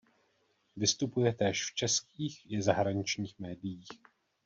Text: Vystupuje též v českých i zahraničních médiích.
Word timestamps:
Vystupuje 0.77 1.33
též 1.33 1.65
v 1.71 1.75
českých 1.75 2.51
i 2.51 2.61
zahraničních 2.61 3.39
médiích. 3.39 3.91